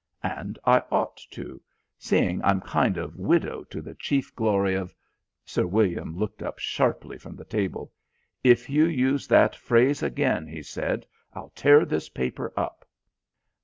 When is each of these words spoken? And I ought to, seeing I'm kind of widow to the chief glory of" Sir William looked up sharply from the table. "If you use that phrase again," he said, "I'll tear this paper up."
And 0.23 0.57
I 0.65 0.79
ought 0.89 1.17
to, 1.29 1.61
seeing 1.99 2.41
I'm 2.43 2.59
kind 2.59 2.97
of 2.97 3.17
widow 3.17 3.63
to 3.65 3.83
the 3.83 3.93
chief 3.93 4.35
glory 4.35 4.73
of" 4.73 4.95
Sir 5.45 5.67
William 5.67 6.17
looked 6.17 6.41
up 6.41 6.57
sharply 6.57 7.19
from 7.19 7.35
the 7.35 7.45
table. 7.45 7.91
"If 8.43 8.67
you 8.67 8.87
use 8.87 9.27
that 9.27 9.55
phrase 9.55 10.01
again," 10.01 10.47
he 10.47 10.63
said, 10.63 11.05
"I'll 11.35 11.51
tear 11.51 11.85
this 11.85 12.09
paper 12.09 12.51
up." 12.57 12.83